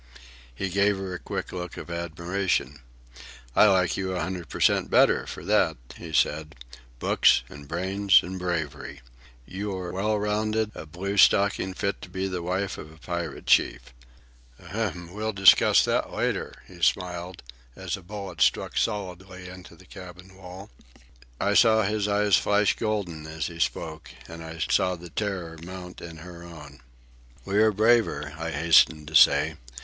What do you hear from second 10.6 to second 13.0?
a blue stocking fit to be the wife of a